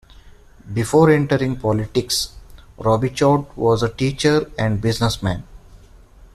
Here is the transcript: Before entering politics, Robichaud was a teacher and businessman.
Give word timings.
Before 0.73 1.11
entering 1.11 1.57
politics, 1.57 2.33
Robichaud 2.79 3.55
was 3.55 3.83
a 3.83 3.93
teacher 3.93 4.49
and 4.57 4.81
businessman. 4.81 5.43